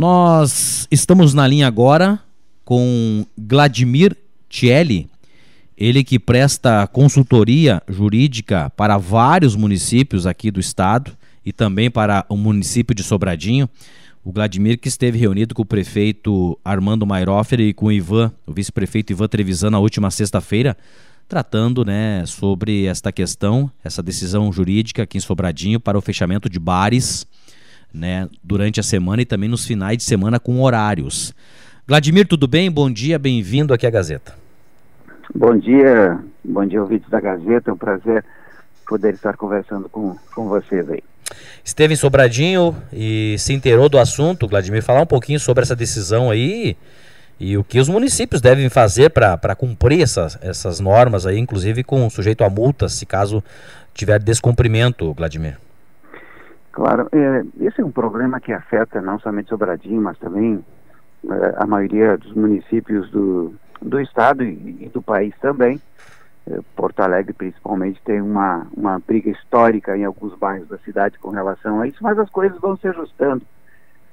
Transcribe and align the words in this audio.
Nós 0.00 0.88
estamos 0.90 1.34
na 1.34 1.46
linha 1.46 1.66
agora 1.66 2.18
com 2.64 3.26
Vladimir 3.36 4.16
Tielli, 4.48 5.06
ele 5.76 6.02
que 6.02 6.18
presta 6.18 6.86
consultoria 6.86 7.82
jurídica 7.86 8.70
para 8.70 8.96
vários 8.96 9.54
municípios 9.54 10.26
aqui 10.26 10.50
do 10.50 10.58
estado 10.58 11.12
e 11.44 11.52
também 11.52 11.90
para 11.90 12.24
o 12.30 12.36
município 12.38 12.94
de 12.94 13.02
Sobradinho. 13.02 13.68
O 14.24 14.32
Vladimir 14.32 14.78
que 14.78 14.88
esteve 14.88 15.18
reunido 15.18 15.54
com 15.54 15.60
o 15.60 15.66
prefeito 15.66 16.58
Armando 16.64 17.04
Mairoffer 17.04 17.60
e 17.60 17.74
com 17.74 17.84
o 17.84 17.92
Ivan, 17.92 18.32
o 18.46 18.54
vice-prefeito 18.54 19.12
Ivan 19.12 19.28
Trevisan 19.28 19.68
na 19.68 19.80
última 19.80 20.10
sexta-feira, 20.10 20.78
tratando 21.28 21.84
né, 21.84 22.24
sobre 22.24 22.86
esta 22.86 23.12
questão, 23.12 23.70
essa 23.84 24.02
decisão 24.02 24.50
jurídica 24.50 25.02
aqui 25.02 25.18
em 25.18 25.20
Sobradinho 25.20 25.78
para 25.78 25.98
o 25.98 26.00
fechamento 26.00 26.48
de 26.48 26.58
bares 26.58 27.26
né, 27.92 28.28
durante 28.42 28.80
a 28.80 28.82
semana 28.82 29.22
e 29.22 29.26
também 29.26 29.48
nos 29.48 29.66
finais 29.66 29.96
de 29.96 30.04
semana 30.04 30.38
com 30.38 30.62
horários. 30.62 31.34
Vladimir, 31.86 32.26
tudo 32.26 32.46
bem? 32.46 32.70
Bom 32.70 32.90
dia, 32.90 33.18
bem-vindo 33.18 33.74
aqui 33.74 33.86
à 33.86 33.90
Gazeta. 33.90 34.34
Bom 35.34 35.56
dia, 35.56 36.18
bom 36.44 36.64
dia, 36.66 36.80
ouvintes 36.80 37.08
da 37.08 37.20
Gazeta, 37.20 37.70
é 37.70 37.72
um 37.72 37.76
prazer 37.76 38.24
poder 38.86 39.14
estar 39.14 39.36
conversando 39.36 39.88
com, 39.88 40.16
com 40.34 40.48
vocês 40.48 40.88
aí. 40.90 41.02
Esteve 41.64 41.94
em 41.94 41.96
Sobradinho 41.96 42.76
e 42.92 43.36
se 43.38 43.52
inteirou 43.52 43.88
do 43.88 43.98
assunto, 43.98 44.48
Vladimir, 44.48 44.82
falar 44.82 45.02
um 45.02 45.06
pouquinho 45.06 45.38
sobre 45.38 45.62
essa 45.62 45.76
decisão 45.76 46.30
aí 46.30 46.76
e 47.38 47.56
o 47.56 47.64
que 47.64 47.78
os 47.78 47.88
municípios 47.88 48.40
devem 48.40 48.68
fazer 48.68 49.10
para 49.10 49.54
cumprir 49.54 50.02
essas, 50.02 50.38
essas 50.42 50.78
normas 50.80 51.24
aí, 51.24 51.38
inclusive 51.38 51.82
com 51.82 52.10
sujeito 52.10 52.44
a 52.44 52.50
multas, 52.50 52.92
se 52.92 53.06
caso 53.06 53.42
tiver 53.94 54.20
descumprimento, 54.20 55.12
Vladimir. 55.14 55.56
Claro, 56.72 57.08
é, 57.12 57.44
esse 57.60 57.80
é 57.80 57.84
um 57.84 57.90
problema 57.90 58.40
que 58.40 58.52
afeta 58.52 59.00
não 59.00 59.18
somente 59.18 59.48
Sobradinho, 59.48 60.00
mas 60.00 60.18
também 60.18 60.64
é, 61.28 61.54
a 61.56 61.66
maioria 61.66 62.16
dos 62.16 62.32
municípios 62.32 63.10
do, 63.10 63.54
do 63.82 64.00
estado 64.00 64.44
e, 64.44 64.84
e 64.84 64.88
do 64.88 65.02
país 65.02 65.34
também. 65.40 65.80
É, 66.46 66.60
Porto 66.76 67.00
Alegre, 67.00 67.32
principalmente, 67.32 68.00
tem 68.04 68.20
uma, 68.20 68.66
uma 68.76 68.98
briga 68.98 69.30
histórica 69.30 69.96
em 69.96 70.04
alguns 70.04 70.34
bairros 70.38 70.68
da 70.68 70.78
cidade 70.78 71.18
com 71.18 71.30
relação 71.30 71.80
a 71.80 71.88
isso, 71.88 71.98
mas 72.02 72.18
as 72.18 72.30
coisas 72.30 72.58
vão 72.60 72.76
se 72.76 72.88
ajustando 72.88 73.44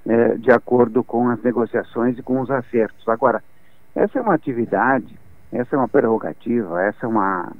é, 0.05 0.35
de 0.35 0.51
acordo 0.51 1.03
com 1.03 1.29
as 1.29 1.41
negociações 1.43 2.17
e 2.17 2.23
com 2.23 2.41
os 2.41 2.49
acertos. 2.49 3.07
Agora, 3.07 3.43
essa 3.95 4.17
é 4.17 4.21
uma 4.21 4.33
atividade, 4.33 5.17
essa 5.51 5.75
é 5.75 5.79
uma 5.79 5.87
prerrogativa, 5.87 6.81
essa 6.81 7.05
é 7.05 7.09
uma, 7.09 7.51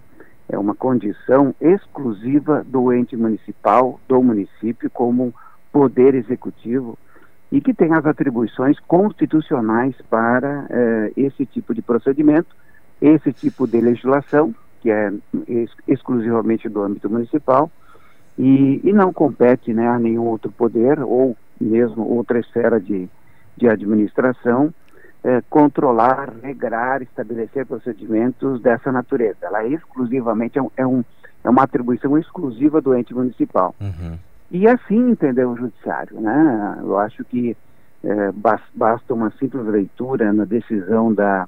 é 0.50 0.58
uma 0.58 0.76
condição 0.76 1.54
exclusiva 1.60 2.64
do 2.66 2.94
ente 2.94 3.16
municipal, 3.16 4.00
do 4.08 4.22
município, 4.22 4.90
como 4.90 5.34
poder 5.72 6.16
executivo 6.16 6.98
e 7.52 7.62
que 7.62 7.74
tem 7.74 7.94
as 7.94 8.06
atribuições 8.06 8.80
constitucionais 8.82 9.96
para 10.10 10.66
eh, 10.70 11.14
esse 11.16 11.46
tipo 11.46 11.74
de 11.74 11.82
procedimento, 11.82 12.56
esse 13.02 13.32
tipo 13.32 13.68
de 13.68 13.80
legislação, 13.80 14.54
que 14.82 14.92
é 14.92 15.14
ex 15.48 15.72
exclusivamente 15.88 16.68
do 16.68 16.82
âmbito 16.82 17.10
municipal, 17.10 17.72
e, 18.38 18.82
e 18.84 18.94
não 18.94 19.14
compete 19.14 19.74
né, 19.74 19.88
a 19.88 19.98
nenhum 19.98 20.26
outro 20.26 20.52
poder 20.52 21.00
ou 21.00 21.36
mesmo 21.60 22.08
outra 22.08 22.40
esfera 22.40 22.80
de, 22.80 23.10
de 23.56 23.68
administração 23.68 24.74
eh, 25.28 25.44
controlar, 25.50 26.32
regrar, 26.42 27.02
estabelecer 27.02 27.66
procedimentos 27.66 28.62
dessa 28.62 28.94
natureza. 28.94 29.40
Ela 29.42 29.64
é 29.64 29.68
exclusivamente 29.68 30.58
é, 30.58 30.62
um, 30.62 30.72
é, 30.78 30.88
um, 30.88 31.04
é 31.44 31.50
uma 31.50 31.64
atribuição 31.64 32.18
exclusiva 32.18 32.80
do 32.80 32.96
ente 32.96 33.14
municipal. 33.14 33.76
Uhum. 33.82 34.18
E 34.50 34.66
assim 34.70 35.10
entendeu 35.10 35.52
o 35.52 35.58
judiciário, 35.58 36.22
né? 36.22 36.78
Eu 36.80 36.98
acho 36.98 37.26
que 37.26 37.58
é, 38.06 38.32
basta 38.74 39.14
uma 39.14 39.30
simples 39.32 39.66
leitura 39.66 40.32
na 40.32 40.46
decisão 40.46 41.14
da, 41.14 41.46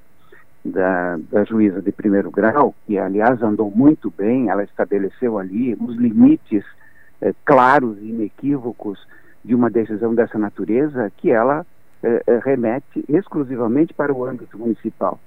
da, 0.65 1.17
da, 1.31 1.45
juíza 1.45 1.81
de 1.81 1.93
primeiro 1.93 2.29
grau, 2.29 2.75
que 2.85 2.97
aliás 2.99 3.41
andou 3.41 3.71
muito 3.71 4.11
bem, 4.11 4.49
ela 4.49 4.65
estabeleceu 4.65 5.39
ali 5.39 5.73
os 5.79 5.95
limites 5.95 6.65
é, 7.21 7.33
claros 7.45 7.97
e 8.01 8.09
inequívocos 8.09 8.99
de 9.45 9.55
uma 9.55 9.69
decisão 9.69 10.13
dessa 10.13 10.37
natureza, 10.37 11.09
que 11.15 11.31
ela 11.31 11.65
é 12.03 12.39
remete 12.43 13.03
exclusivamente 13.09 13.93
para 13.93 14.13
o 14.13 14.25
âmbito 14.25 14.57
municipal. 14.57 15.19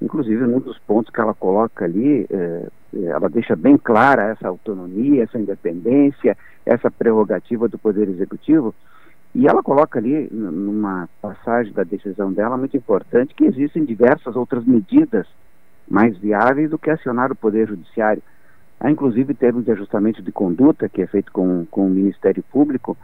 Inclusive, 0.00 0.44
um 0.44 0.60
dos 0.60 0.78
pontos 0.80 1.10
que 1.10 1.20
ela 1.20 1.32
coloca 1.32 1.84
ali, 1.84 2.26
é, 2.30 2.68
ela 3.04 3.28
deixa 3.28 3.56
bem 3.56 3.78
clara 3.78 4.30
essa 4.30 4.48
autonomia, 4.48 5.22
essa 5.22 5.38
independência, 5.38 6.36
essa 6.64 6.90
prerrogativa 6.90 7.68
do 7.68 7.78
Poder 7.78 8.08
Executivo, 8.08 8.74
e 9.34 9.46
ela 9.46 9.62
coloca 9.62 9.98
ali, 9.98 10.28
numa 10.30 11.08
passagem 11.20 11.72
da 11.72 11.82
decisão 11.82 12.32
dela, 12.32 12.56
muito 12.56 12.76
importante, 12.76 13.34
que 13.34 13.44
existem 13.44 13.84
diversas 13.84 14.34
outras 14.34 14.64
medidas 14.64 15.26
mais 15.88 16.16
viáveis 16.16 16.70
do 16.70 16.78
que 16.78 16.90
acionar 16.90 17.30
o 17.30 17.36
Poder 17.36 17.68
Judiciário. 17.68 18.22
Há, 18.80 18.90
inclusive, 18.90 19.34
termos 19.34 19.64
de 19.64 19.72
ajustamento 19.72 20.22
de 20.22 20.32
conduta, 20.32 20.88
que 20.88 21.02
é 21.02 21.06
feito 21.06 21.30
com, 21.32 21.66
com 21.70 21.86
o 21.86 21.90
Ministério 21.90 22.42
Público, 22.50 22.96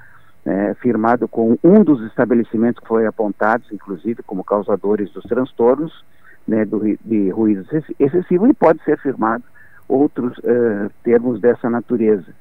é, 0.44 0.75
firmado 0.75 1.28
com 1.28 1.56
um 1.62 1.84
dos 1.84 2.03
estabelecimentos 2.06 2.80
que 2.80 2.88
foi 2.88 3.06
apontados, 3.06 3.70
inclusive, 3.72 4.22
como 4.22 4.44
causadores 4.44 5.10
dos 5.12 5.25
transtornos, 5.25 6.04
né, 6.47 6.64
do, 6.64 6.80
de 7.04 7.30
ruído 7.30 7.64
excessivo 7.98 8.48
e 8.48 8.54
pode 8.54 8.82
ser 8.82 8.98
firmado 8.98 9.44
outros 9.88 10.36
uh, 10.38 10.91
termos 11.04 11.41
dessa 11.41 11.70
natureza. 11.70 12.34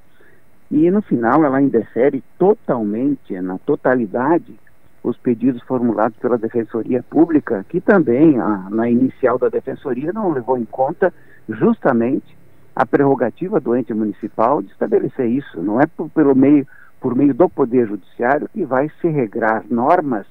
E 0.72 0.90
no 0.90 1.02
final 1.02 1.44
ela 1.44 1.62
indefere 1.62 2.24
totalmente, 2.38 3.40
na 3.42 3.58
totalidade, 3.60 4.58
os 5.04 5.18
pedidos 5.18 5.62
formulados 5.64 6.18
pela 6.18 6.38
Defensoria 6.38 7.04
Pública, 7.04 7.66
que 7.68 7.82
também, 7.82 8.40
a, 8.40 8.68
na 8.70 8.90
inicial 8.90 9.38
da 9.38 9.50
Defensoria, 9.50 10.14
não 10.14 10.32
levou 10.32 10.58
em 10.58 10.66
conta 10.66 11.14
justamente 11.50 12.38
a 12.76 12.86
prerrogativa 12.86 13.60
do 13.60 13.76
ente 13.76 13.94
municipal 13.94 14.62
de 14.62 14.72
estabelecer 14.72 15.28
isso. 15.28 15.62
Não 15.62 15.82
é 15.82 15.86
por, 15.86 16.10
pelo 16.10 16.36
meio, 16.36 16.66
por 17.02 17.16
meio 17.16 17.34
do 17.34 17.50
Poder 17.50 17.88
Judiciário 17.88 18.48
que 18.54 18.64
vai 18.64 18.90
se 19.02 19.10
regrar 19.10 19.66
normas 19.70 20.26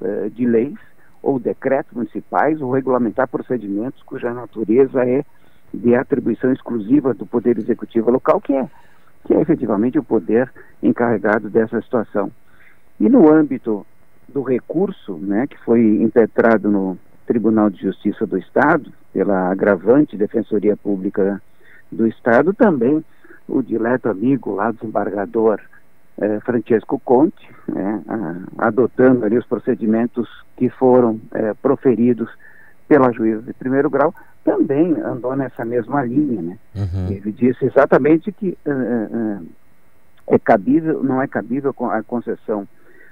uh, 0.00 0.30
de 0.30 0.46
leis 0.46 0.78
ou 1.20 1.38
decretos 1.38 1.92
municipais 1.92 2.62
ou 2.62 2.72
regulamentar 2.72 3.28
procedimentos 3.28 4.02
cuja 4.04 4.32
natureza 4.32 5.04
é 5.04 5.24
de 5.74 5.94
atribuição 5.94 6.52
exclusiva 6.52 7.12
do 7.12 7.26
Poder 7.26 7.58
Executivo 7.58 8.10
local, 8.10 8.40
que 8.40 8.52
é, 8.52 8.68
que 9.24 9.34
é 9.34 9.40
efetivamente 9.40 9.98
o 9.98 10.04
poder 10.04 10.50
encarregado 10.82 11.50
dessa 11.50 11.80
situação. 11.80 12.30
E 13.00 13.08
no 13.08 13.32
âmbito 13.32 13.84
do 14.28 14.42
recurso, 14.42 15.16
né, 15.16 15.46
que 15.46 15.58
foi 15.64 15.80
impetrado 16.02 16.70
no 16.70 16.98
Tribunal 17.26 17.70
de 17.70 17.80
Justiça 17.80 18.26
do 18.26 18.36
Estado, 18.36 18.92
pela 19.12 19.50
agravante 19.50 20.16
Defensoria 20.16 20.76
Pública 20.76 21.40
do 21.90 22.06
Estado, 22.06 22.52
também 22.52 23.04
o 23.48 23.62
dileto 23.62 24.08
amigo 24.08 24.54
lá, 24.54 24.70
desembargador 24.70 25.60
eh, 26.22 26.40
Francesco 26.40 27.00
Conte, 27.04 27.50
né, 27.66 28.02
a, 28.08 28.66
adotando 28.68 29.24
ali 29.24 29.36
os 29.36 29.46
procedimentos 29.46 30.28
que 30.56 30.68
foram 30.70 31.20
eh, 31.32 31.54
proferidos 31.60 32.30
pela 32.86 33.10
juíza 33.10 33.42
de 33.42 33.52
primeiro 33.52 33.90
grau, 33.90 34.14
também 34.44 34.92
andou 35.00 35.34
nessa 35.34 35.64
mesma 35.64 36.04
linha, 36.04 36.42
né? 36.42 36.58
Uhum. 36.74 37.08
Ele 37.10 37.32
disse 37.32 37.64
exatamente 37.64 38.30
que 38.32 38.56
uh, 38.66 39.40
uh, 39.40 39.46
é 40.26 40.38
cabível, 40.38 41.02
não 41.02 41.22
é 41.22 41.26
cabível 41.26 41.74
a 41.90 42.02
concessão 42.02 42.66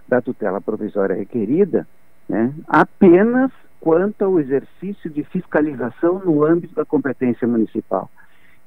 da 0.08 0.20
tutela 0.20 0.60
provisória 0.60 1.14
requerida, 1.16 1.86
né? 2.28 2.52
Apenas 2.66 3.50
quanto 3.80 4.24
ao 4.24 4.38
exercício 4.38 5.08
de 5.08 5.24
fiscalização 5.24 6.18
no 6.18 6.44
âmbito 6.44 6.74
da 6.74 6.84
competência 6.84 7.46
municipal. 7.46 8.10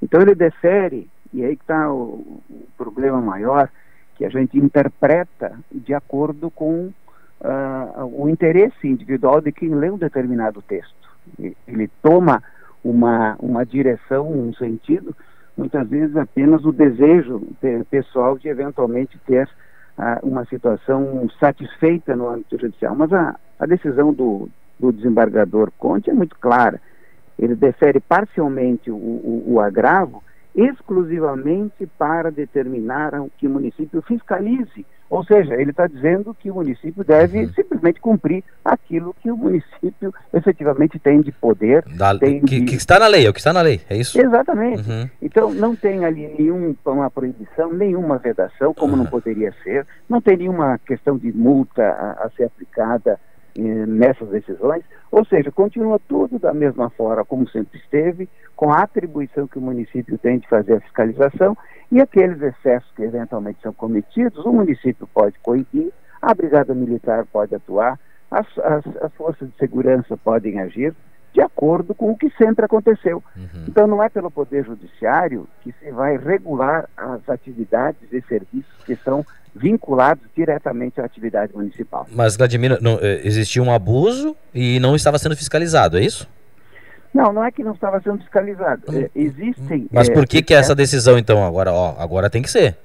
Então 0.02 0.22
ele 0.22 0.36
defere, 0.36 1.09
e 1.34 1.44
aí 1.46 1.53
está 1.53 1.92
o, 1.92 2.42
o 2.50 2.68
problema 2.78 3.22
maior, 3.22 3.70
que 4.23 4.28
a 4.28 4.29
gente 4.29 4.57
interpreta 4.57 5.59
de 5.69 5.94
acordo 5.94 6.50
com 6.50 6.85
uh, 7.41 8.06
o 8.13 8.29
interesse 8.29 8.87
individual 8.87 9.41
de 9.41 9.52
quem 9.52 9.75
lê 9.75 9.91
um 9.91 9.97
determinado 9.97 10.61
texto. 10.61 10.96
Ele 11.67 11.90
toma 12.02 12.41
uma, 12.81 13.35
uma 13.40 13.66
direção, 13.66 14.31
um 14.31 14.53
sentido, 14.53 15.14
muitas 15.58 15.85
vezes 15.90 16.16
apenas 16.16 16.64
o 16.64 16.72
desejo 16.72 17.41
pessoal 17.91 18.37
de 18.37 18.47
eventualmente 18.47 19.20
ter 19.28 19.46
uh, 19.97 20.26
uma 20.26 20.46
situação 20.46 21.29
satisfeita 21.37 22.16
no 22.16 22.29
âmbito 22.29 22.58
judicial. 22.58 22.96
Mas 22.96 23.11
a, 23.11 23.35
a 23.59 23.66
decisão 23.66 24.14
do, 24.14 24.47
do 24.79 24.93
desembargador 24.93 25.69
Conte 25.78 26.09
é 26.09 26.14
muito 26.14 26.37
clara. 26.40 26.79
Ele 27.37 27.55
defere 27.55 27.99
parcialmente 27.99 28.90
o, 28.90 28.96
o, 28.96 29.43
o 29.47 29.59
agravo 29.59 30.23
exclusivamente 30.55 31.88
para 31.97 32.32
determinar 32.32 33.11
que 33.38 33.47
o 33.47 33.50
município 33.50 34.02
fiscalize. 34.02 34.85
Ou 35.09 35.23
seja, 35.23 35.53
ele 35.53 35.70
está 35.70 35.85
dizendo 35.85 36.34
que 36.34 36.50
o 36.50 36.55
município 36.55 37.03
deve 37.03 37.44
uhum. 37.44 37.53
simplesmente 37.53 38.02
cumprir 38.02 38.44
aquilo 38.66 39.16
que 39.22 39.29
o 39.29 39.38
município 39.38 40.11
efetivamente 40.34 40.97
tem 40.97 41.22
de 41.22 41.32
poder. 41.32 41.84
Da, 41.96 42.17
tem 42.17 42.41
que, 42.41 42.61
de... 42.61 42.66
que, 42.66 42.76
está 42.76 42.97
na 42.97 43.08
lei, 43.08 43.28
é 43.28 43.29
o 43.29 43.34
que 43.34 43.40
está 43.40 43.53
na 43.53 43.61
lei, 43.61 43.82
é 43.90 43.96
isso? 43.96 44.20
Exatamente. 44.20 44.90
Uhum. 44.90 45.09
Então 45.22 45.53
não 45.53 45.76
tem 45.76 46.03
ali 46.03 46.34
nenhuma 46.38 47.11
proibição, 47.11 47.72
nenhuma 47.72 48.17
vedação, 48.17 48.73
como 48.73 48.94
uhum. 48.94 49.03
não 49.03 49.05
poderia 49.05 49.53
ser, 49.64 49.85
não 50.09 50.20
tem 50.20 50.38
nenhuma 50.38 50.79
questão 50.79 51.16
de 51.16 51.32
multa 51.32 51.84
a, 51.84 52.26
a 52.26 52.29
ser 52.32 52.46
aplicada 52.46 53.20
nessas 53.55 54.29
decisões, 54.29 54.84
ou 55.11 55.23
seja, 55.26 55.52
continua 55.52 56.00
tudo 56.08 56.40
da 56.40 56.53
mesma 56.53 56.90
forma 56.90 57.23
como 57.23 57.47
sempre 57.50 57.79
esteve, 57.79 58.28
com 58.55 58.72
a 58.72 58.82
atribuição 58.82 59.47
que 59.47 59.59
o 59.59 59.61
município 59.61 60.17
tem 60.17 60.40
de 60.40 60.47
fazer 60.47 60.73
a 60.76 60.82
fiscalização 60.82 61.58
e 61.91 62.02
aqueles 62.02 62.41
excessos 62.41 62.91
que 62.96 63.03
eventualmente 63.03 63.59
são 63.61 63.73
cometidos, 63.73 64.44
o 64.46 64.52
município 64.52 65.08
pode 65.14 65.38
coibir, 65.40 65.91
a 66.22 66.34
Brigada 66.34 66.73
Militar 66.73 67.26
pode 67.32 67.53
atuar, 67.53 68.00
as, 68.32 68.47
as, 68.59 68.84
as 69.03 69.14
forças 69.14 69.50
de 69.50 69.58
segurança 69.58 70.17
podem 70.17 70.59
agir 70.59 70.96
de 71.34 71.41
acordo 71.41 71.96
com 71.96 72.11
o 72.11 72.17
que 72.17 72.29
sempre 72.38 72.64
aconteceu. 72.66 73.23
Uhum. 73.35 73.66
Então 73.67 73.88
não 73.88 74.02
é 74.02 74.08
pelo 74.08 74.29
Poder 74.29 74.64
Judiciário 74.64 75.47
que 75.61 75.72
se 75.73 75.91
vai 75.91 76.16
regular 76.16 76.88
as 76.96 77.28
atividades 77.28 78.11
e 78.11 78.22
serviços 78.22 78.84
que 78.85 78.96
são 78.97 79.26
vinculados 79.55 80.23
diretamente 80.35 81.00
à 81.00 81.05
atividade 81.05 81.53
municipal. 81.53 82.08
Mas, 82.11 82.35
Vladimir, 82.35 82.78
não, 82.82 82.97
eh, 83.02 83.22
existia 83.23 83.61
um 83.61 83.72
abuso 83.72 84.35
e 84.53 84.79
não 84.79 84.96
estava 84.96 85.17
sendo 85.17 85.35
fiscalizado, 85.35 85.97
é 85.97 86.02
isso? 86.02 86.28
Não, 87.14 87.32
não 87.32 87.44
é 87.44 87.52
que 87.52 87.64
não 87.64 87.73
estava 87.73 88.02
sendo 88.02 88.17
fiscalizado. 88.20 88.82
Hum. 88.90 89.02
É, 89.02 89.09
existem. 89.16 89.88
Mas 89.91 90.09
por 90.09 90.26
que, 90.26 90.40
é, 90.40 90.41
que 90.41 90.53
é 90.53 90.58
essa 90.58 90.73
decisão, 90.73 91.17
então? 91.17 91.46
Agora, 91.46 91.72
ó, 91.72 91.96
agora 92.00 92.29
tem 92.29 92.41
que 92.41 92.50
ser. 92.50 92.76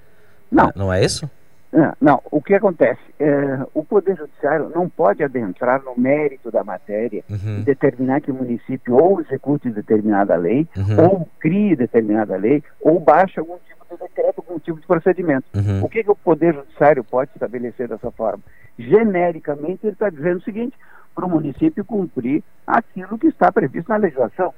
Não. 0.50 0.70
Não 0.76 0.92
é 0.92 1.02
isso? 1.02 1.28
Não, 1.72 1.92
não. 2.00 2.22
o 2.30 2.40
que 2.40 2.54
acontece? 2.54 3.00
É, 3.20 3.58
o 3.74 3.84
Poder 3.84 4.16
Judiciário 4.16 4.70
não 4.74 4.88
pode 4.88 5.22
adentrar 5.22 5.82
no 5.82 5.94
mérito 5.96 6.50
da 6.50 6.64
matéria 6.64 7.22
uhum. 7.28 7.58
e 7.58 7.62
determinar 7.62 8.20
que 8.20 8.30
o 8.30 8.34
município 8.34 8.96
ou 8.96 9.20
execute 9.20 9.68
determinada 9.70 10.34
lei, 10.36 10.66
uhum. 10.76 11.04
ou 11.04 11.28
crie 11.38 11.76
determinada 11.76 12.36
lei, 12.36 12.62
ou 12.80 12.98
baixe 12.98 13.38
algum 13.38 13.56
tipo 13.68 13.84
de 13.90 14.00
decreto, 14.00 14.37
algum 14.48 14.58
tipo 14.58 14.80
de 14.80 14.86
procedimento. 14.86 15.44
Uhum. 15.54 15.84
O 15.84 15.88
que, 15.88 16.02
que 16.02 16.10
o 16.10 16.16
Poder 16.16 16.54
Judiciário 16.54 17.04
pode 17.04 17.30
estabelecer 17.34 17.88
dessa 17.88 18.10
forma? 18.10 18.42
Genericamente, 18.78 19.80
ele 19.84 19.92
está 19.92 20.08
dizendo 20.08 20.38
o 20.38 20.42
seguinte: 20.42 20.76
para 21.14 21.26
o 21.26 21.30
município 21.30 21.84
cumprir 21.84 22.42
aquilo 22.66 23.18
que 23.18 23.26
está 23.26 23.52
previsto 23.52 23.88
na 23.88 23.96
legislação. 23.96 24.54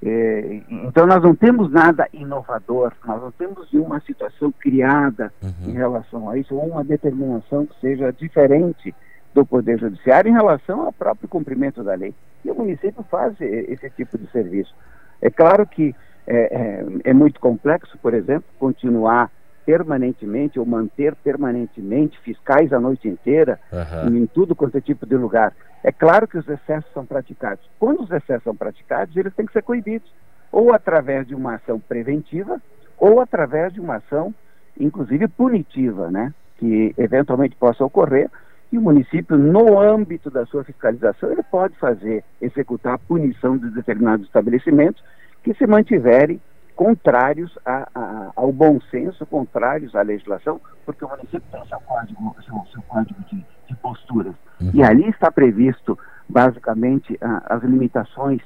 É, 0.00 0.60
então 0.70 1.08
nós 1.08 1.20
não 1.20 1.34
temos 1.34 1.72
nada 1.72 2.08
inovador, 2.12 2.92
nós 3.04 3.20
não 3.20 3.32
temos 3.32 3.68
nenhuma 3.72 3.98
situação 4.00 4.52
criada 4.52 5.32
uhum. 5.42 5.70
em 5.70 5.72
relação 5.72 6.30
a 6.30 6.38
isso, 6.38 6.54
ou 6.54 6.68
uma 6.68 6.84
determinação 6.84 7.66
que 7.66 7.80
seja 7.80 8.12
diferente 8.12 8.94
do 9.34 9.44
Poder 9.44 9.78
Judiciário 9.78 10.30
em 10.30 10.34
relação 10.34 10.82
ao 10.82 10.92
próprio 10.92 11.28
cumprimento 11.28 11.82
da 11.82 11.94
lei. 11.94 12.14
E 12.44 12.50
o 12.50 12.54
município 12.54 13.04
faz 13.10 13.34
esse 13.40 13.90
tipo 13.90 14.16
de 14.16 14.30
serviço. 14.30 14.72
É 15.20 15.30
claro 15.30 15.66
que 15.66 15.94
é, 16.28 16.84
é, 17.04 17.10
é 17.10 17.14
muito 17.14 17.40
complexo, 17.40 17.96
por 17.98 18.12
exemplo, 18.12 18.44
continuar 18.58 19.30
permanentemente 19.64 20.58
ou 20.58 20.64
manter 20.64 21.14
permanentemente 21.16 22.18
fiscais 22.20 22.72
a 22.72 22.80
noite 22.80 23.08
inteira 23.08 23.58
uhum. 23.72 24.16
em 24.16 24.26
tudo 24.26 24.54
quanto 24.54 24.78
é 24.78 24.80
tipo 24.80 25.06
de 25.06 25.16
lugar. 25.16 25.52
É 25.82 25.92
claro 25.92 26.26
que 26.26 26.38
os 26.38 26.48
excessos 26.48 26.90
são 26.92 27.04
praticados. 27.04 27.64
Quando 27.78 28.02
os 28.02 28.10
excessos 28.10 28.44
são 28.44 28.56
praticados, 28.56 29.16
eles 29.16 29.34
têm 29.34 29.46
que 29.46 29.52
ser 29.52 29.62
coibidos, 29.62 30.10
ou 30.50 30.72
através 30.72 31.26
de 31.26 31.34
uma 31.34 31.54
ação 31.54 31.78
preventiva, 31.78 32.60
ou 32.98 33.20
através 33.20 33.72
de 33.72 33.80
uma 33.80 33.96
ação, 33.96 34.34
inclusive 34.78 35.28
punitiva, 35.28 36.10
né? 36.10 36.32
que 36.56 36.94
eventualmente 36.98 37.54
possa 37.56 37.84
ocorrer, 37.84 38.30
e 38.72 38.76
o 38.76 38.82
município, 38.82 39.36
no 39.38 39.80
âmbito 39.80 40.30
da 40.30 40.44
sua 40.46 40.64
fiscalização, 40.64 41.30
ele 41.30 41.42
pode 41.42 41.74
fazer, 41.76 42.22
executar 42.40 42.94
a 42.94 42.98
punição 42.98 43.56
de 43.56 43.70
determinados 43.70 44.26
estabelecimentos 44.26 45.02
que 45.42 45.54
se 45.54 45.66
mantiverem 45.66 46.40
contrários 46.74 47.58
a, 47.66 47.88
a, 47.94 48.32
ao 48.36 48.52
bom 48.52 48.80
senso, 48.90 49.26
contrários 49.26 49.96
à 49.96 50.02
legislação, 50.02 50.60
porque 50.86 51.04
o 51.04 51.08
município 51.08 51.42
tem 51.50 51.64
seu 51.66 51.80
código, 51.80 52.36
seu, 52.44 52.54
seu 52.72 52.82
código 52.82 53.20
de, 53.24 53.44
de 53.66 53.74
posturas. 53.76 54.34
Uhum. 54.60 54.70
E 54.74 54.82
ali 54.82 55.08
está 55.08 55.30
previsto, 55.30 55.98
basicamente, 56.28 57.18
a, 57.20 57.54
as 57.56 57.62
limitações 57.64 58.40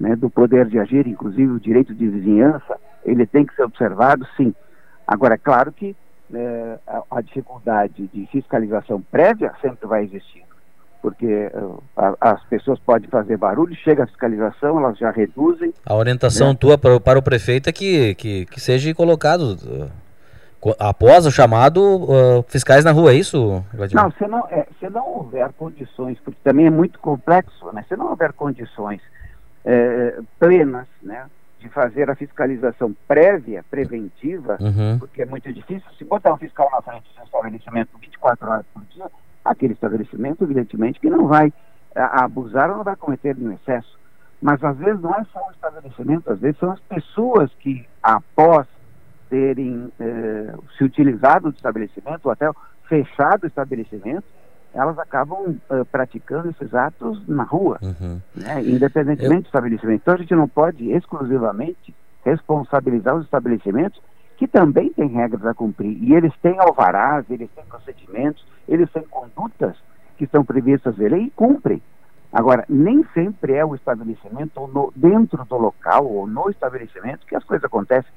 né, 0.00 0.16
do 0.16 0.30
poder 0.30 0.66
de 0.66 0.78
agir, 0.78 1.06
inclusive 1.06 1.52
o 1.52 1.60
direito 1.60 1.94
de 1.94 2.08
vizinhança, 2.08 2.78
ele 3.04 3.26
tem 3.26 3.44
que 3.44 3.54
ser 3.54 3.64
observado, 3.64 4.26
sim. 4.36 4.54
Agora, 5.06 5.34
é 5.34 5.38
claro 5.38 5.70
que 5.70 5.94
é, 6.32 6.78
a, 6.86 7.02
a 7.10 7.20
dificuldade 7.20 8.08
de 8.08 8.26
fiscalização 8.26 9.02
prévia 9.02 9.52
sempre 9.60 9.86
vai 9.86 10.04
existir 10.04 10.43
porque 11.04 11.50
uh, 11.52 11.82
a, 11.94 12.16
as 12.18 12.42
pessoas 12.44 12.78
podem 12.78 13.10
fazer 13.10 13.36
barulho, 13.36 13.76
chega 13.76 14.04
a 14.04 14.06
fiscalização, 14.06 14.78
elas 14.78 14.96
já 14.96 15.10
reduzem. 15.10 15.74
A 15.84 15.94
orientação 15.94 16.48
né? 16.48 16.56
tua 16.58 16.78
para, 16.78 16.98
para, 16.98 17.18
o 17.18 17.22
prefeito 17.22 17.68
é 17.68 17.72
que, 17.72 18.14
que, 18.14 18.46
que 18.46 18.58
seja 18.58 18.94
colocado 18.94 19.52
uh, 19.52 20.74
após 20.78 21.26
o 21.26 21.30
chamado 21.30 21.78
uh, 21.78 22.42
fiscais 22.48 22.86
na 22.86 22.90
rua, 22.90 23.12
é 23.12 23.16
isso, 23.16 23.62
Vladimir? 23.74 24.02
Não, 24.02 24.10
se 24.12 24.26
não, 24.26 24.48
é, 24.48 24.66
se 24.80 24.88
não 24.88 25.06
houver 25.06 25.52
condições, 25.52 26.18
porque 26.24 26.40
também 26.42 26.64
é 26.64 26.70
muito 26.70 26.98
complexo, 26.98 27.70
né? 27.74 27.84
se 27.86 27.94
não 27.98 28.08
houver 28.08 28.32
condições 28.32 29.02
é, 29.62 30.18
plenas, 30.38 30.86
né? 31.02 31.26
de 31.60 31.68
fazer 31.68 32.08
a 32.08 32.14
fiscalização 32.14 32.96
prévia, 33.06 33.62
preventiva, 33.70 34.56
uhum. 34.58 34.98
porque 34.98 35.20
é 35.20 35.26
muito 35.26 35.52
difícil. 35.52 35.86
Se 35.98 36.04
botar 36.04 36.32
um 36.32 36.38
fiscal 36.38 36.70
na 36.72 36.80
frente 36.80 37.04
do 37.14 37.24
estabelecimento 37.24 37.90
24 38.00 38.50
horas 38.50 38.64
por 38.72 38.82
dia, 38.84 39.10
aquele 39.44 39.74
estabelecimento, 39.74 40.42
evidentemente, 40.42 41.00
que 41.00 41.10
não 41.10 41.26
vai 41.26 41.52
abusar 41.94 42.70
ou 42.70 42.78
não 42.78 42.84
vai 42.84 42.96
cometer 42.96 43.36
nenhum 43.36 43.52
excesso. 43.52 43.98
Mas 44.40 44.62
às 44.62 44.76
vezes 44.76 45.00
não 45.00 45.14
é 45.14 45.24
só 45.32 45.40
o 45.46 45.50
estabelecimento, 45.52 46.30
às 46.30 46.38
vezes 46.38 46.58
são 46.58 46.72
as 46.72 46.80
pessoas 46.80 47.50
que, 47.60 47.86
após 48.02 48.66
terem 49.30 49.92
eh, 49.98 50.54
se 50.76 50.84
utilizado 50.84 51.50
do 51.50 51.56
estabelecimento, 51.56 52.26
ou 52.26 52.32
até 52.32 52.50
fechado 52.88 53.44
o 53.44 53.46
estabelecimento, 53.46 54.24
elas 54.74 54.98
acabam 54.98 55.56
uh, 55.70 55.84
praticando 55.84 56.50
esses 56.50 56.74
atos 56.74 57.26
na 57.28 57.44
rua, 57.44 57.78
uhum. 57.80 58.20
né, 58.34 58.60
independentemente 58.60 59.36
Eu... 59.36 59.42
do 59.42 59.46
estabelecimento. 59.46 60.02
Então 60.02 60.14
a 60.14 60.18
gente 60.18 60.34
não 60.34 60.48
pode 60.48 60.90
exclusivamente 60.90 61.94
responsabilizar 62.24 63.14
os 63.14 63.24
estabelecimentos 63.24 64.00
que 64.36 64.48
também 64.48 64.92
têm 64.92 65.08
regras 65.08 65.46
a 65.46 65.54
cumprir. 65.54 65.96
E 66.02 66.12
eles 66.12 66.32
têm 66.42 66.58
alvarás, 66.58 67.24
eles 67.30 67.48
têm 67.54 67.64
procedimentos, 67.66 68.44
eles 68.68 68.90
têm 68.90 69.04
condutas 69.44 69.76
que 70.16 70.24
estão 70.24 70.44
previstas 70.44 70.98
em 70.98 71.08
lei 71.08 71.22
e 71.24 71.30
cumprem. 71.30 71.82
Agora, 72.32 72.64
nem 72.68 73.04
sempre 73.14 73.54
é 73.54 73.64
o 73.64 73.74
estabelecimento 73.74 74.52
ou 74.56 74.68
no, 74.68 74.92
dentro 74.96 75.44
do 75.44 75.56
local 75.56 76.06
ou 76.06 76.26
no 76.26 76.50
estabelecimento 76.50 77.26
que 77.26 77.36
as 77.36 77.44
coisas 77.44 77.64
acontecem. 77.64 78.10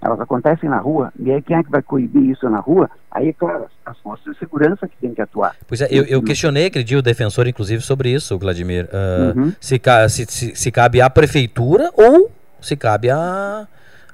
Elas 0.00 0.20
acontecem 0.20 0.70
na 0.70 0.78
rua, 0.78 1.12
e 1.18 1.28
aí 1.32 1.42
quem 1.42 1.56
é 1.56 1.62
que 1.62 1.70
vai 1.70 1.82
coibir 1.82 2.30
isso 2.30 2.48
na 2.48 2.60
rua? 2.60 2.88
Aí, 3.10 3.30
é 3.30 3.32
claro, 3.32 3.66
as 3.84 3.98
forças 3.98 4.32
de 4.32 4.38
segurança 4.38 4.86
que 4.86 4.96
têm 4.96 5.12
que 5.12 5.20
atuar. 5.20 5.56
Pois 5.66 5.80
é, 5.80 5.88
eu, 5.90 6.04
eu 6.04 6.22
questionei 6.22 6.70
dia 6.70 6.98
o 6.98 7.02
defensor, 7.02 7.48
inclusive, 7.48 7.82
sobre 7.82 8.10
isso, 8.10 8.38
Vladimir. 8.38 8.84
Uh, 8.86 9.38
uhum. 9.38 9.52
se, 9.60 9.80
se, 10.08 10.26
se, 10.26 10.54
se 10.54 10.70
cabe 10.70 11.00
à 11.00 11.10
prefeitura 11.10 11.90
ou 11.94 12.30
se 12.60 12.76
cabe 12.76 13.10
à, 13.10 13.66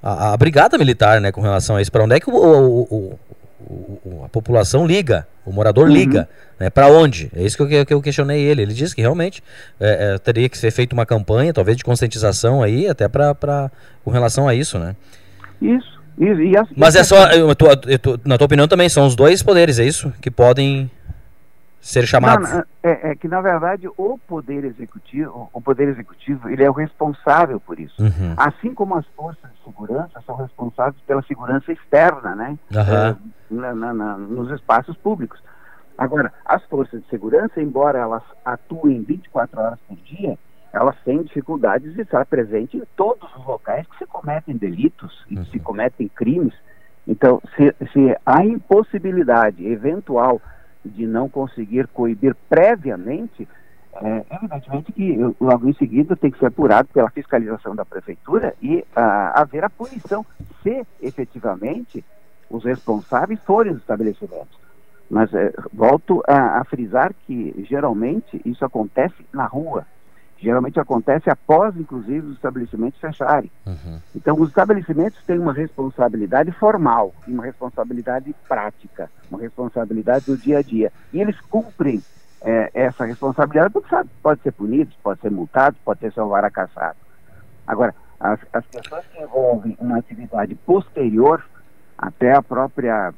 à, 0.03 0.33
à 0.33 0.37
brigada 0.39 0.79
militar, 0.79 1.21
né, 1.21 1.31
com 1.31 1.43
relação 1.43 1.77
a 1.77 1.83
isso. 1.83 1.93
Para 1.93 2.05
onde 2.05 2.15
é 2.15 2.21
que 2.21 2.31
o, 2.31 2.35
o, 2.35 2.83
o, 2.83 3.19
a 4.25 4.29
população 4.29 4.87
liga, 4.87 5.27
o 5.45 5.53
morador 5.53 5.87
uhum. 5.87 5.93
liga, 5.93 6.29
né, 6.59 6.71
para 6.71 6.89
onde? 6.89 7.31
É 7.35 7.43
isso 7.43 7.57
que 7.57 7.75
eu, 7.75 7.87
que 7.87 7.95
eu, 7.95 8.03
questionei 8.03 8.41
ele. 8.41 8.63
Ele 8.63 8.75
disse 8.75 8.95
que 8.95 9.01
realmente 9.01 9.43
é, 9.81 10.15
é, 10.15 10.19
teria 10.19 10.49
que 10.49 10.57
ser 10.57 10.71
feita 10.71 10.95
uma 10.95 11.07
campanha, 11.07 11.53
talvez 11.53 11.77
de 11.77 11.85
conscientização 11.85 12.63
aí, 12.63 12.89
até 12.89 13.09
para 13.09 13.71
com 14.05 14.11
relação 14.11 14.47
a 14.49 14.55
isso, 14.55 14.79
né? 14.79 14.95
Isso. 15.61 15.95
E, 16.19 16.25
e 16.25 16.57
as, 16.57 16.69
Mas 16.77 16.95
é 16.95 17.03
só, 17.03 17.27
eu, 17.33 17.55
tu, 17.55 17.67
eu, 17.67 18.21
na 18.25 18.39
tua 18.39 18.47
opinião 18.47 18.69
também, 18.69 18.89
são 18.89 19.07
os 19.07 19.17
dois 19.17 19.43
poderes, 19.43 19.79
é 19.79 19.85
isso? 19.85 20.13
Que 20.21 20.31
podem 20.31 20.91
ser 21.85 22.07
chamados? 22.07 22.51
Não, 22.51 22.65
é, 22.83 23.11
é, 23.11 23.15
que 23.15 23.29
na 23.29 23.43
verdade 23.43 23.87
o 23.99 24.19
poder 24.27 24.65
executivo, 24.65 25.51
o 25.53 25.61
poder 25.61 25.89
executivo, 25.89 26.49
ele 26.49 26.65
é 26.65 26.71
o 26.71 26.73
responsável 26.73 27.61
por 27.61 27.79
isso. 27.79 28.03
Uhum. 28.03 28.35
Assim 28.39 28.73
como 28.73 28.97
as 28.97 29.07
forças 29.09 29.51
de 29.51 29.65
segurança 29.65 30.23
são 30.25 30.35
responsáveis 30.35 30.97
pela 31.07 31.23
segurança 31.23 31.71
externa, 31.71 32.35
né? 32.35 32.59
Uhum. 32.73 32.81
É, 33.61 33.75
na, 33.75 33.93
na, 33.93 34.17
nos 34.17 34.51
espaços 34.51 34.97
públicos. 34.97 35.39
Agora, 35.99 36.33
as 36.47 36.65
forças 36.65 37.03
de 37.03 37.09
segurança, 37.09 37.61
embora 37.61 37.99
elas 37.99 38.23
atuem 38.45 39.03
24 39.03 39.61
horas 39.61 39.79
por 39.87 39.97
dia, 39.99 40.39
elas 40.73 40.97
têm 41.05 41.23
dificuldades 41.23 41.93
de 41.95 42.01
estar 42.01 42.25
presente 42.25 42.79
em 42.79 42.83
todos 42.97 43.29
os 43.37 43.47
locais 43.47 43.87
que 43.87 43.99
se 43.99 44.07
cometem 44.07 44.57
delitos 44.57 45.25
e 45.31 45.37
uhum. 45.37 45.45
se 45.45 45.61
cometem 45.61 46.09
crimes. 46.09 46.55
Então, 47.07 47.43
se, 47.55 47.75
se 47.93 48.17
há 48.25 48.43
impossibilidade 48.43 49.67
eventual 49.67 50.41
de 50.85 51.07
não 51.07 51.29
conseguir 51.29 51.87
coibir 51.89 52.35
previamente, 52.49 53.49
é, 53.95 54.25
evidentemente 54.31 54.93
que 54.93 55.17
logo 55.41 55.69
em 55.69 55.75
seguida 55.75 56.17
tem 56.17 56.31
que 56.31 56.39
ser 56.39 56.47
apurado 56.47 56.89
pela 56.93 57.11
fiscalização 57.11 57.75
da 57.75 57.85
prefeitura 57.85 58.55
e 58.61 58.85
a, 58.95 59.41
haver 59.41 59.65
a 59.65 59.71
punição, 59.71 60.27
se 60.63 60.85
efetivamente 61.01 62.05
os 62.51 62.65
responsáveis 62.65 63.41
forem 63.45 63.73
os 63.73 63.79
estabelecimentos. 63.79 64.59
Mas 65.09 65.33
é, 65.33 65.53
volto 65.73 66.23
a, 66.27 66.61
a 66.61 66.65
frisar 66.65 67.15
que 67.27 67.65
geralmente 67.69 68.41
isso 68.45 68.65
acontece 68.65 69.25
na 69.33 69.47
rua. 69.47 69.87
Geralmente 70.39 70.79
acontece 70.79 71.31
após, 71.31 71.77
inclusive, 71.77 72.27
os 72.27 72.35
estabelecimentos 72.35 73.01
fecharem. 73.01 73.51
Uhum. 73.67 73.99
Então, 74.15 74.39
os 74.39 74.49
estabelecimentos 74.49 75.23
têm 75.25 75.39
uma 75.39 75.53
responsabilidade 75.53 76.53
formal, 76.53 77.15
uma 77.27 77.45
responsabilidade 77.45 78.35
prática, 78.47 79.11
uma 79.31 79.41
responsabilidade 79.41 80.27
do 80.27 80.37
dia 80.37 80.59
a 80.59 80.63
dia. 80.63 80.93
E 81.13 81.21
eles 81.21 81.41
cumprem 81.43 82.03
é, 82.43 82.71
essa 82.75 83.07
responsabilidade 83.07 83.73
porque 83.73 83.89
sabe, 83.89 84.11
pode 84.23 84.43
ser 84.43 84.53
punido, 84.53 84.93
pode 85.03 85.21
ser 85.21 85.31
multado, 85.31 85.77
pode 85.85 86.01
ter 86.01 86.13
seu 86.13 86.29
vara 86.29 86.51
caçado. 86.51 86.97
Agora, 87.67 87.95
as, 88.21 88.39
as 88.53 88.65
pessoas 88.67 89.05
que 89.07 89.23
envolvem 89.23 89.77
uma 89.81 89.99
atividade 89.99 90.55
posterior 90.55 91.43
até 91.97 92.35
a 92.35 92.43
própria, 92.43 93.15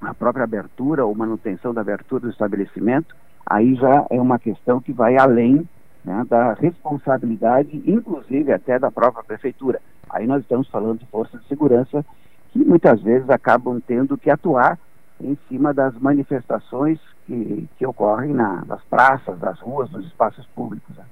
a 0.00 0.14
própria 0.14 0.44
abertura 0.44 1.04
ou 1.06 1.14
manutenção 1.14 1.72
da 1.72 1.80
abertura 1.80 2.22
do 2.22 2.30
estabelecimento, 2.30 3.16
aí 3.46 3.74
já 3.76 4.06
é 4.10 4.20
uma 4.20 4.38
questão 4.38 4.80
que 4.80 4.92
vai 4.92 5.16
além 5.16 5.66
né, 6.04 6.24
da 6.28 6.54
responsabilidade, 6.54 7.82
inclusive 7.86 8.52
até 8.52 8.78
da 8.78 8.90
própria 8.90 9.24
prefeitura. 9.24 9.80
Aí 10.08 10.26
nós 10.26 10.42
estamos 10.42 10.68
falando 10.68 10.98
de 10.98 11.06
forças 11.06 11.40
de 11.40 11.48
segurança 11.48 12.04
que 12.52 12.58
muitas 12.58 13.00
vezes 13.00 13.28
acabam 13.30 13.80
tendo 13.86 14.18
que 14.18 14.30
atuar 14.30 14.78
em 15.20 15.38
cima 15.48 15.72
das 15.72 15.94
manifestações 15.94 16.98
que, 17.26 17.68
que 17.78 17.86
ocorrem 17.86 18.32
na, 18.32 18.64
nas 18.66 18.82
praças, 18.84 19.38
nas 19.38 19.58
ruas, 19.60 19.90
nos 19.90 20.06
espaços 20.06 20.46
públicos. 20.54 20.96
Né. 20.96 21.04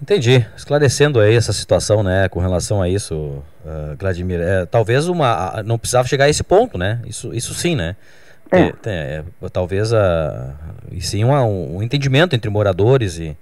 Entendi. 0.00 0.44
Esclarecendo 0.56 1.20
aí 1.20 1.34
essa 1.34 1.52
situação, 1.52 2.02
né, 2.02 2.28
com 2.28 2.40
relação 2.40 2.80
a 2.80 2.88
isso, 2.88 3.14
uh, 3.14 3.96
Vladimir, 3.98 4.40
é, 4.40 4.66
talvez 4.66 5.08
uma, 5.08 5.62
não 5.64 5.78
precisava 5.78 6.08
chegar 6.08 6.24
a 6.24 6.28
esse 6.28 6.42
ponto, 6.42 6.78
né? 6.78 7.00
Isso, 7.04 7.34
isso 7.34 7.52
sim, 7.54 7.76
né? 7.76 7.96
É. 8.50 8.72
é 8.86 9.24
talvez 9.52 9.92
a, 9.92 10.54
e 10.90 11.02
sim 11.02 11.22
um, 11.22 11.76
um 11.76 11.82
entendimento 11.82 12.34
entre 12.34 12.48
moradores 12.48 13.18
e, 13.18 13.36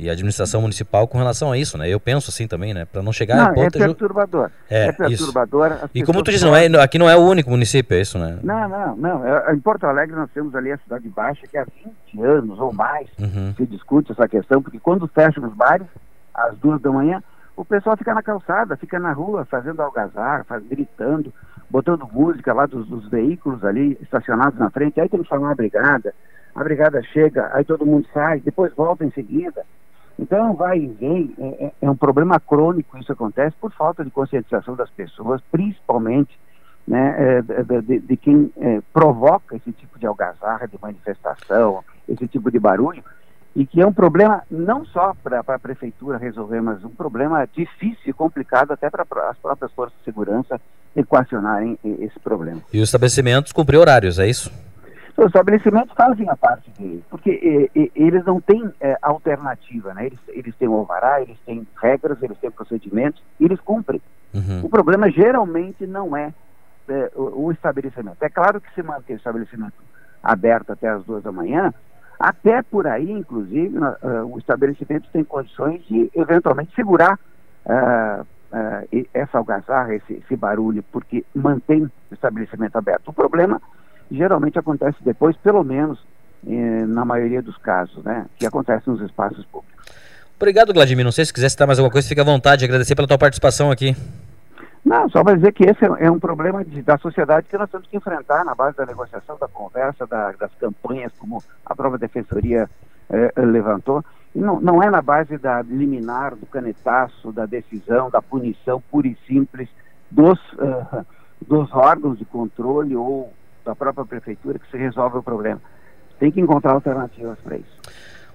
e 0.00 0.08
a 0.08 0.12
administração 0.12 0.62
municipal 0.62 1.06
com 1.06 1.18
relação 1.18 1.52
a 1.52 1.58
isso, 1.58 1.76
né? 1.76 1.88
Eu 1.88 2.00
penso 2.00 2.30
assim 2.30 2.48
também, 2.48 2.72
né? 2.72 2.86
Para 2.86 3.02
não 3.02 3.12
chegar 3.12 3.36
não, 3.36 3.46
a 3.46 3.52
ponto... 3.52 3.76
É 3.76 3.86
perturbador. 3.86 4.50
É, 4.70 4.86
é 4.86 4.92
perturbador. 4.92 5.90
E 5.94 6.02
como 6.02 6.22
tu 6.22 6.30
diz, 6.30 6.42
não 6.42 6.56
é, 6.56 6.66
aqui 6.82 6.98
não 6.98 7.08
é 7.08 7.14
o 7.14 7.20
único 7.20 7.50
município, 7.50 7.94
é 7.94 8.00
isso, 8.00 8.18
né? 8.18 8.38
Não, 8.42 8.68
não, 8.68 8.96
não. 8.96 9.26
É, 9.26 9.52
em 9.54 9.60
Porto 9.60 9.84
Alegre 9.84 10.16
nós 10.16 10.30
temos 10.32 10.54
ali 10.54 10.72
a 10.72 10.78
Cidade 10.78 11.06
Baixa, 11.08 11.46
que 11.46 11.58
há 11.58 11.66
20 12.12 12.24
anos 12.24 12.58
ou 12.58 12.72
mais 12.72 13.08
uhum. 13.18 13.52
se 13.56 13.66
discute 13.66 14.12
essa 14.12 14.26
questão, 14.26 14.62
porque 14.62 14.78
quando 14.78 15.06
fecham 15.08 15.44
os 15.46 15.54
bares, 15.54 15.86
às 16.32 16.56
duas 16.56 16.80
da 16.80 16.90
manhã, 16.90 17.22
o 17.54 17.64
pessoal 17.64 17.96
fica 17.96 18.14
na 18.14 18.22
calçada, 18.22 18.76
fica 18.78 18.98
na 18.98 19.12
rua, 19.12 19.44
fazendo 19.44 19.82
algazarra, 19.82 20.44
faz, 20.44 20.64
gritando, 20.66 21.30
botando 21.68 22.08
música 22.10 22.54
lá 22.54 22.64
dos, 22.64 22.86
dos 22.88 23.06
veículos 23.10 23.62
ali 23.64 23.98
estacionados 24.00 24.58
na 24.58 24.70
frente, 24.70 24.98
aí 24.98 25.10
tem 25.10 25.22
que 25.22 25.28
chamar 25.28 25.52
a 25.52 25.54
brigada, 25.54 26.14
a 26.54 26.64
brigada 26.64 27.02
chega, 27.02 27.50
aí 27.52 27.64
todo 27.64 27.84
mundo 27.84 28.06
sai, 28.14 28.40
depois 28.40 28.72
volta 28.74 29.04
em 29.04 29.10
seguida. 29.10 29.64
Então, 30.20 30.52
vai 30.52 30.78
e 30.78 30.86
vem, 30.86 31.34
é, 31.38 31.64
é, 31.64 31.72
é, 31.80 31.90
um 31.90 31.96
problema 31.96 32.38
crônico, 32.38 32.98
isso 32.98 33.10
acontece 33.10 33.56
por 33.58 33.72
falta 33.72 34.04
de 34.04 34.10
conscientização 34.10 34.76
das 34.76 34.90
pessoas, 34.90 35.40
principalmente 35.50 36.38
né, 36.86 37.38
é, 37.38 37.42
de, 37.42 37.80
de, 37.80 37.98
de, 38.00 38.16
quem 38.18 38.52
é, 38.58 38.82
provoca 38.92 39.56
esse 39.56 39.72
tipo 39.72 39.98
de 39.98 40.06
algazarra, 40.06 40.68
de 40.68 40.78
manifestação, 40.80 41.82
esse 42.06 42.28
tipo 42.28 42.50
de 42.50 42.58
barulho, 42.58 43.02
e 43.56 43.64
que 43.66 43.80
é 43.80 43.86
um 43.86 43.94
problema 43.94 44.42
não 44.50 44.84
só 44.84 45.14
para 45.24 45.40
a 45.40 45.58
prefeitura 45.58 46.18
resolver, 46.18 46.60
mas 46.60 46.84
um 46.84 46.90
problema 46.90 47.48
difícil 47.56 48.10
e 48.10 48.12
complicado 48.12 48.72
até 48.72 48.90
para 48.90 49.04
as 49.30 49.38
próprias 49.38 49.72
forças 49.72 49.98
de 49.98 50.04
segurança 50.04 50.60
equacionarem 50.94 51.78
esse 51.82 52.18
problema. 52.20 52.60
E 52.72 52.78
os 52.78 52.88
estabelecimentos 52.88 53.52
cumprir 53.52 53.78
horários, 53.78 54.18
é 54.18 54.28
isso? 54.28 54.52
Os 55.16 55.26
estabelecimentos 55.26 55.94
fazem 55.94 56.28
a 56.28 56.36
parte 56.36 56.70
deles, 56.78 57.02
porque 57.10 57.30
e, 57.30 57.78
e, 57.78 57.92
eles 57.94 58.24
não 58.24 58.40
têm 58.40 58.72
é, 58.80 58.96
alternativa, 59.02 59.92
né? 59.92 60.06
Eles, 60.06 60.18
eles 60.28 60.54
têm 60.56 60.68
o 60.68 60.74
alvará, 60.74 61.20
eles 61.20 61.38
têm 61.44 61.66
regras, 61.80 62.22
eles 62.22 62.38
têm 62.38 62.50
procedimentos, 62.50 63.22
e 63.38 63.44
eles 63.44 63.60
cumprem. 63.60 64.00
Uhum. 64.32 64.64
O 64.64 64.68
problema 64.68 65.10
geralmente 65.10 65.86
não 65.86 66.16
é, 66.16 66.32
é 66.88 67.10
o, 67.14 67.46
o, 67.46 67.52
estabelecimento. 67.52 68.16
É 68.20 68.28
claro 68.28 68.60
que 68.60 68.72
se 68.74 68.82
manter 68.82 69.14
o 69.14 69.16
estabelecimento 69.16 69.74
aberto 70.22 70.72
até 70.72 70.88
as 70.88 71.04
duas 71.04 71.22
da 71.22 71.32
manhã, 71.32 71.72
até 72.18 72.62
por 72.62 72.86
aí, 72.86 73.10
inclusive, 73.10 73.78
uh, 73.78 74.26
o 74.30 74.38
estabelecimento 74.38 75.08
tem 75.10 75.24
condições 75.24 75.84
de 75.86 76.10
eventualmente 76.14 76.74
segurar 76.74 77.18
uh, 77.64 78.22
uh, 78.22 79.06
essa 79.14 79.38
algazarra, 79.38 79.94
esse, 79.94 80.14
esse 80.14 80.36
barulho, 80.36 80.84
porque 80.92 81.24
mantém 81.34 81.84
o 81.84 82.14
estabelecimento 82.14 82.76
aberto. 82.76 83.08
O 83.08 83.12
problema 83.12 83.60
geralmente 84.10 84.58
acontece 84.58 84.96
depois, 85.02 85.36
pelo 85.36 85.62
menos 85.62 85.98
eh, 86.46 86.84
na 86.86 87.04
maioria 87.04 87.42
dos 87.42 87.56
casos, 87.58 88.02
né, 88.04 88.26
que 88.38 88.46
acontece 88.46 88.88
nos 88.88 89.00
espaços 89.00 89.44
públicos. 89.46 89.70
Obrigado, 90.36 90.72
Vladimir. 90.72 91.04
Não 91.04 91.12
sei 91.12 91.24
se 91.24 91.32
quiser 91.32 91.50
citar 91.50 91.66
mais 91.66 91.78
alguma 91.78 91.92
coisa, 91.92 92.08
fica 92.08 92.22
à 92.22 92.24
vontade. 92.24 92.64
Agradecer 92.64 92.94
pela 92.94 93.06
tua 93.06 93.18
participação 93.18 93.70
aqui. 93.70 93.94
Não, 94.82 95.08
só 95.10 95.22
para 95.22 95.36
dizer 95.36 95.52
que 95.52 95.64
esse 95.64 95.84
é, 95.84 96.06
é 96.06 96.10
um 96.10 96.18
problema 96.18 96.64
de, 96.64 96.80
da 96.80 96.96
sociedade 96.96 97.46
que 97.48 97.58
nós 97.58 97.70
temos 97.70 97.86
que 97.86 97.96
enfrentar 97.96 98.42
na 98.44 98.54
base 98.54 98.76
da 98.78 98.86
negociação, 98.86 99.36
da 99.38 99.46
conversa, 99.46 100.06
da, 100.06 100.32
das 100.32 100.50
campanhas, 100.54 101.12
como 101.18 101.42
a 101.66 101.76
própria 101.76 101.98
Defensoria 101.98 102.68
eh, 103.10 103.32
levantou. 103.36 104.02
E 104.34 104.38
não, 104.38 104.60
não 104.60 104.82
é 104.82 104.88
na 104.88 105.02
base 105.02 105.36
da 105.36 105.60
liminar, 105.60 106.34
do 106.34 106.46
canetaço, 106.46 107.32
da 107.32 107.44
decisão, 107.44 108.08
da 108.08 108.22
punição 108.22 108.82
pura 108.90 109.08
e 109.08 109.16
simples 109.26 109.68
dos, 110.10 110.38
uh, 110.54 111.04
dos 111.46 111.70
órgãos 111.72 112.18
de 112.18 112.24
controle 112.24 112.96
ou 112.96 113.32
da 113.64 113.74
própria 113.74 114.04
prefeitura 114.04 114.58
que 114.58 114.70
se 114.70 114.76
resolve 114.76 115.18
o 115.18 115.22
problema. 115.22 115.60
Tem 116.18 116.30
que 116.30 116.40
encontrar 116.40 116.72
alternativas 116.72 117.38
para 117.42 117.56
isso. 117.56 117.80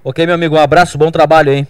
Ok, 0.04 0.26
meu 0.26 0.36
amigo, 0.36 0.56
um 0.56 0.60
abraço, 0.60 0.98
bom 0.98 1.12
trabalho, 1.12 1.52
hein? 1.52 1.68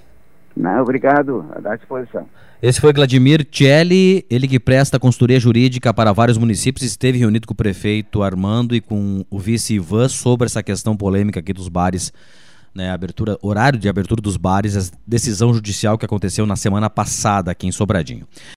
Não, 0.56 0.82
obrigado, 0.82 1.46
à 1.64 1.76
disposição. 1.76 2.26
Esse 2.62 2.80
foi 2.80 2.94
Vladimir 2.94 3.44
Tcheli, 3.44 4.26
ele 4.30 4.48
que 4.48 4.60
presta 4.60 4.98
consultoria 4.98 5.40
jurídica 5.40 5.94
para 5.94 6.14
vários 6.14 6.38
municípios, 6.38 6.86
esteve 6.86 7.18
reunido 7.18 7.46
com 7.46 7.54
o 7.54 7.58
prefeito 7.58 8.24
Armando 8.24 8.74
e 8.74 8.80
com 8.80 9.26
o 9.30 9.38
vice 9.38 9.76
Ivan 9.76 10.08
sobre 10.08 10.46
essa 10.46 10.64
questão 10.64 10.96
polêmica 10.96 11.42
aqui 11.42 11.52
dos 11.52 11.68
bares, 11.68 12.14
né, 12.74 12.92
abertura, 12.92 13.38
horário 13.42 13.78
de 13.78 13.90
abertura 13.90 14.22
dos 14.22 14.38
bares, 14.38 14.76
a 14.76 14.96
decisão 15.06 15.54
judicial 15.54 15.98
que 15.98 16.06
aconteceu 16.06 16.46
na 16.46 16.56
semana 16.56 16.90
passada 16.90 17.52
aqui 17.52 17.68
em 17.68 17.72
Sobradinho. 17.72 18.26